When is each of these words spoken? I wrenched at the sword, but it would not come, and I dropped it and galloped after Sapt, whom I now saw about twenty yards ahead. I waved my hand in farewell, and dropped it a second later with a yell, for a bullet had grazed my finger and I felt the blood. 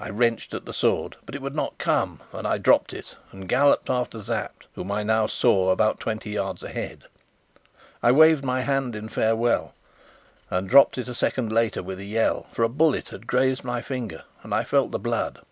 I 0.00 0.08
wrenched 0.10 0.54
at 0.54 0.64
the 0.64 0.72
sword, 0.74 1.14
but 1.24 1.36
it 1.36 1.40
would 1.40 1.54
not 1.54 1.78
come, 1.78 2.18
and 2.32 2.48
I 2.48 2.58
dropped 2.58 2.92
it 2.92 3.14
and 3.30 3.48
galloped 3.48 3.88
after 3.88 4.20
Sapt, 4.20 4.66
whom 4.74 4.90
I 4.90 5.04
now 5.04 5.28
saw 5.28 5.70
about 5.70 6.00
twenty 6.00 6.30
yards 6.30 6.64
ahead. 6.64 7.04
I 8.02 8.10
waved 8.10 8.44
my 8.44 8.62
hand 8.62 8.96
in 8.96 9.08
farewell, 9.08 9.74
and 10.50 10.68
dropped 10.68 10.98
it 10.98 11.06
a 11.06 11.14
second 11.14 11.52
later 11.52 11.80
with 11.84 12.00
a 12.00 12.04
yell, 12.04 12.48
for 12.52 12.64
a 12.64 12.68
bullet 12.68 13.10
had 13.10 13.28
grazed 13.28 13.62
my 13.62 13.80
finger 13.80 14.24
and 14.42 14.52
I 14.52 14.64
felt 14.64 14.90
the 14.90 14.98
blood. 14.98 15.42